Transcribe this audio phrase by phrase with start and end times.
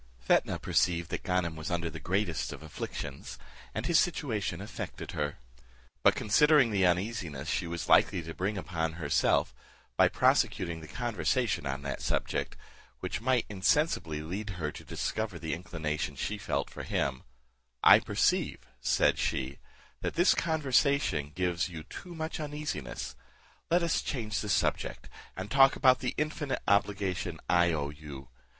[0.19, 3.37] Fetnah perceived that Ganem was under the greatest of afflictions,
[3.75, 5.37] and his situation affected her;
[6.01, 9.53] but considering the uneasiness she was likely to bring upon herself,
[9.97, 12.57] by prosecuting the conversation on that subject,
[12.99, 17.21] which might insensibly lead her to discover the inclination she felt for him;
[17.83, 19.59] "I perceive," said she,
[20.01, 23.15] "that this conversetion gives you too much uneasiness;
[23.69, 28.29] let us change the subject, and talk of the infinite obligation I owe you.